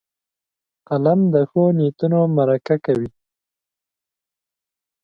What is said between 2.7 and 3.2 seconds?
کوي